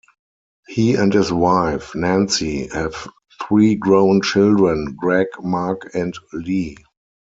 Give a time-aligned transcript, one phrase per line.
[0.67, 3.07] He and his wife, Nancy, have
[3.47, 6.75] three grown children, Greg, Mark and Lee.